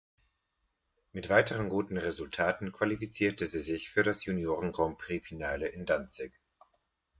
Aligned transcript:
Mit 1.11 1.29
weiteren 1.29 1.69
guten 1.69 1.95
Resultaten 1.95 2.71
qualifizierte 2.71 3.45
sie 3.45 3.59
sich 3.59 3.91
für 3.91 4.01
das 4.01 4.25
Junioren-Grand-Prix-Finale 4.25 5.67
in 5.67 5.85
Danzig. 5.85 6.33